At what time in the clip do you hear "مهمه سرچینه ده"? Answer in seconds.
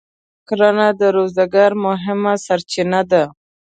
1.85-3.23